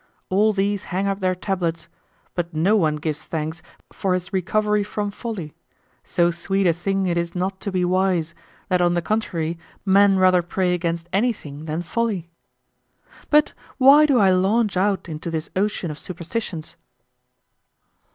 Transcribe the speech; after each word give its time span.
All 0.29 0.51
these 0.51 0.85
hang 0.85 1.05
up 1.05 1.19
their 1.19 1.35
tablets, 1.35 1.87
but 2.33 2.55
no 2.55 2.75
one 2.75 2.95
gives 2.95 3.21
thanks 3.25 3.61
for 3.93 4.15
his 4.15 4.33
recovery 4.33 4.83
from 4.83 5.11
folly; 5.11 5.53
so 6.03 6.31
sweet 6.31 6.65
a 6.65 6.73
thing 6.73 7.05
it 7.05 7.17
is 7.17 7.35
not 7.35 7.59
to 7.61 7.71
be 7.71 7.85
wise, 7.85 8.33
that 8.67 8.81
on 8.81 8.95
the 8.95 9.03
contrary 9.03 9.59
men 9.85 10.17
rather 10.17 10.41
pray 10.41 10.73
against 10.73 11.07
anything 11.13 11.65
than 11.65 11.83
folly. 11.83 12.31
But 13.29 13.53
why 13.77 14.07
do 14.07 14.17
I 14.17 14.31
launch 14.31 14.75
out 14.75 15.07
into 15.07 15.29
this 15.29 15.51
ocean 15.55 15.91
of 15.91 15.99
superstitions? 15.99 16.77